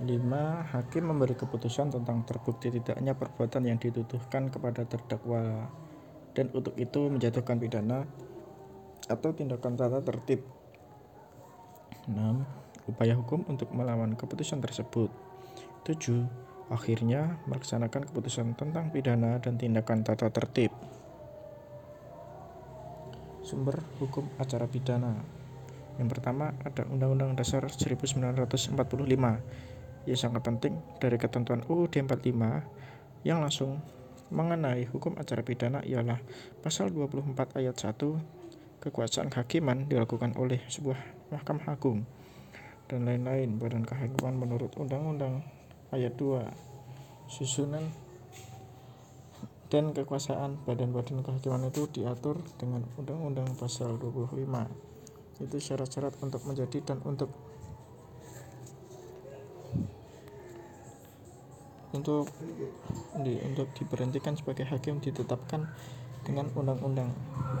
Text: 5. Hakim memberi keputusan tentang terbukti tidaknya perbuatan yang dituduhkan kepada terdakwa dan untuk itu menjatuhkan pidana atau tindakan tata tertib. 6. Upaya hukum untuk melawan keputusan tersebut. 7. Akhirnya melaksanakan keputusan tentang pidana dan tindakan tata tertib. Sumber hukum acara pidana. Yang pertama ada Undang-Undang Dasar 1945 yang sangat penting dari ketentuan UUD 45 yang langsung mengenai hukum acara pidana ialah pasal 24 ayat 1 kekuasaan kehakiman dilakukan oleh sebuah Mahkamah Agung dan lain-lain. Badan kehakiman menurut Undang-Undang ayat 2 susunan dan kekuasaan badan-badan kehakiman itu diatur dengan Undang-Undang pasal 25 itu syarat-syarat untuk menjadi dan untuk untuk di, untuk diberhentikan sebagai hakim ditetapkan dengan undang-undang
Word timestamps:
5. 0.00 0.72
Hakim 0.72 1.12
memberi 1.12 1.36
keputusan 1.36 1.92
tentang 1.92 2.24
terbukti 2.24 2.72
tidaknya 2.72 3.12
perbuatan 3.12 3.68
yang 3.68 3.76
dituduhkan 3.76 4.48
kepada 4.48 4.88
terdakwa 4.88 5.68
dan 6.32 6.48
untuk 6.56 6.72
itu 6.80 7.12
menjatuhkan 7.12 7.60
pidana 7.60 8.08
atau 9.12 9.36
tindakan 9.36 9.76
tata 9.76 10.00
tertib. 10.00 10.40
6. 12.08 12.16
Upaya 12.88 13.12
hukum 13.12 13.44
untuk 13.44 13.68
melawan 13.76 14.16
keputusan 14.16 14.64
tersebut. 14.64 15.12
7. 15.84 16.24
Akhirnya 16.72 17.36
melaksanakan 17.44 18.08
keputusan 18.08 18.56
tentang 18.56 18.88
pidana 18.88 19.36
dan 19.36 19.60
tindakan 19.60 20.00
tata 20.00 20.32
tertib. 20.32 20.72
Sumber 23.44 23.84
hukum 24.00 24.32
acara 24.40 24.64
pidana. 24.64 25.12
Yang 26.00 26.08
pertama 26.16 26.56
ada 26.64 26.88
Undang-Undang 26.88 27.36
Dasar 27.36 27.68
1945 27.68 28.72
yang 30.08 30.18
sangat 30.18 30.42
penting 30.44 30.80
dari 30.96 31.20
ketentuan 31.20 31.64
UUD 31.68 31.92
45 31.92 33.26
yang 33.28 33.44
langsung 33.44 33.84
mengenai 34.30 34.86
hukum 34.88 35.18
acara 35.18 35.42
pidana 35.42 35.82
ialah 35.82 36.22
pasal 36.62 36.94
24 36.94 37.58
ayat 37.58 37.76
1 37.76 38.80
kekuasaan 38.80 39.28
kehakiman 39.28 39.90
dilakukan 39.90 40.32
oleh 40.40 40.62
sebuah 40.70 40.96
Mahkamah 41.34 41.68
Agung 41.68 42.08
dan 42.88 43.04
lain-lain. 43.04 43.60
Badan 43.60 43.84
kehakiman 43.84 44.40
menurut 44.40 44.72
Undang-Undang 44.80 45.44
ayat 45.92 46.16
2 46.16 46.48
susunan 47.28 47.84
dan 49.70 49.94
kekuasaan 49.94 50.66
badan-badan 50.66 51.22
kehakiman 51.22 51.70
itu 51.70 51.86
diatur 51.92 52.42
dengan 52.58 52.82
Undang-Undang 52.98 53.54
pasal 53.54 54.00
25 54.00 54.48
itu 55.40 55.56
syarat-syarat 55.56 56.18
untuk 56.20 56.42
menjadi 56.44 56.78
dan 56.84 56.98
untuk 57.06 57.30
untuk 61.90 62.30
di, 63.22 63.34
untuk 63.42 63.66
diberhentikan 63.74 64.38
sebagai 64.38 64.66
hakim 64.70 65.02
ditetapkan 65.02 65.66
dengan 66.22 66.46
undang-undang 66.54 67.10